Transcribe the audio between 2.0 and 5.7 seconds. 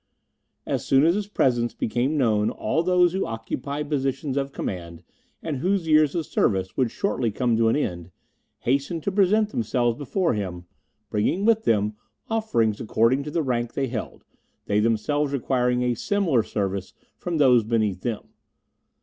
known all those who occupied positions of command, and